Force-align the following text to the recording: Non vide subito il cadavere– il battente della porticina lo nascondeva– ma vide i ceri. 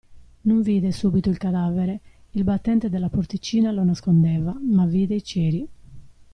Non 0.45 0.63
vide 0.63 0.91
subito 0.91 1.29
il 1.29 1.37
cadavere– 1.37 1.99
il 2.33 2.43
battente 2.43 2.89
della 2.89 3.09
porticina 3.09 3.69
lo 3.69 3.83
nascondeva– 3.83 4.57
ma 4.59 4.87
vide 4.87 5.13
i 5.13 5.23
ceri. 5.23 5.67